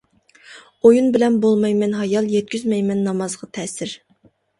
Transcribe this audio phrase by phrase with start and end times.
[0.87, 3.95] ئويۇن بىلەن بولمايمەن ھايال، يەتكۈزمەيمەن نامازغا تەسىر.